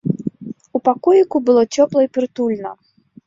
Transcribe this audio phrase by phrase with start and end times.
[0.77, 2.71] У пакоіку было цёпла і прытульна.